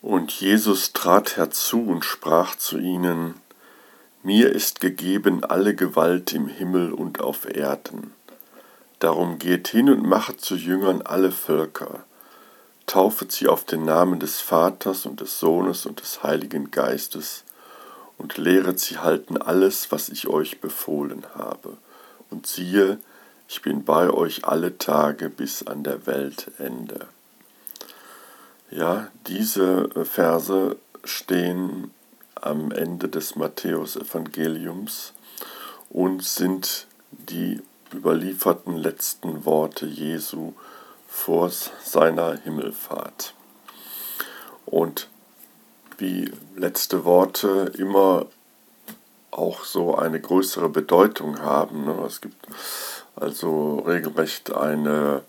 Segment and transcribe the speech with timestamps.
[0.00, 3.34] Und Jesus trat herzu und sprach zu ihnen,
[4.22, 8.12] Mir ist gegeben alle Gewalt im Himmel und auf Erden.
[9.00, 12.04] Darum geht hin und machet zu Jüngern alle Völker,
[12.86, 17.44] taufet sie auf den Namen des Vaters und des Sohnes und des Heiligen Geistes
[18.18, 21.76] und lehret sie halten alles, was ich euch befohlen habe.
[22.30, 22.98] Und siehe,
[23.48, 27.06] ich bin bei euch alle Tage bis an der Weltende.
[28.70, 31.90] Ja, diese äh, Verse stehen
[32.34, 35.14] am Ende des Matthäusevangeliums
[35.90, 37.62] und sind die
[37.94, 40.52] überlieferten letzten Worte Jesu
[41.08, 43.34] vor seiner Himmelfahrt.
[44.66, 45.08] Und
[45.96, 48.26] wie letzte Worte immer
[49.30, 51.84] auch so eine größere Bedeutung haben.
[51.84, 51.94] Ne?
[52.06, 52.46] Es gibt
[53.16, 55.22] also regelrecht eine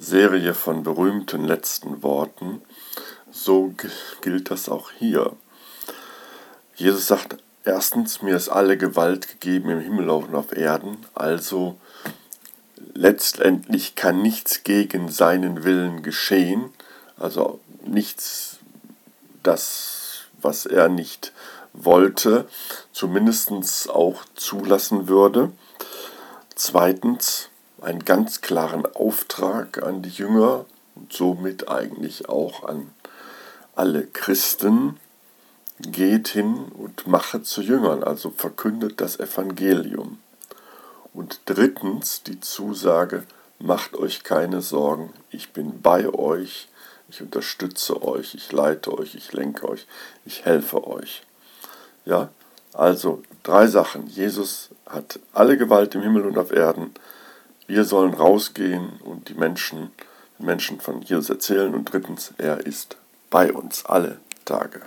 [0.00, 2.62] Serie von berühmten letzten Worten,
[3.32, 3.74] so
[4.22, 5.32] gilt das auch hier.
[6.76, 11.80] Jesus sagt erstens, mir ist alle Gewalt gegeben im Himmel und auf Erden, also
[12.94, 16.70] letztendlich kann nichts gegen seinen Willen geschehen,
[17.18, 18.58] also nichts,
[19.42, 21.32] das, was er nicht
[21.72, 22.48] wollte,
[22.92, 25.50] zumindest auch zulassen würde.
[26.54, 27.47] Zweitens,
[27.80, 32.90] einen ganz klaren Auftrag an die Jünger und somit eigentlich auch an
[33.74, 34.98] alle Christen.
[35.80, 40.18] Geht hin und mache zu Jüngern, also verkündet das Evangelium.
[41.14, 43.22] Und drittens die Zusage,
[43.60, 46.68] macht euch keine Sorgen, ich bin bei euch,
[47.08, 49.86] ich unterstütze euch, ich leite euch, ich lenke euch,
[50.24, 51.22] ich helfe euch.
[52.04, 52.30] Ja,
[52.72, 54.06] also drei Sachen.
[54.06, 56.92] Jesus hat alle Gewalt im Himmel und auf Erden.
[57.68, 59.90] Wir sollen rausgehen und die Menschen,
[60.38, 61.74] Menschen von Jesus erzählen.
[61.74, 62.96] Und drittens, er ist
[63.28, 64.80] bei uns alle Tage.